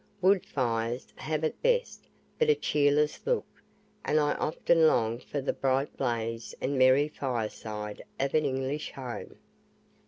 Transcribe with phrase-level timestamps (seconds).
[0.19, 2.07] Wood fires have at best
[2.39, 3.45] but a cheerless look,
[4.03, 9.35] and I often longed for the bright blaze and merry fireside of an English home.